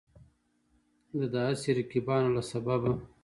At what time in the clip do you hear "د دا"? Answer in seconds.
1.19-1.43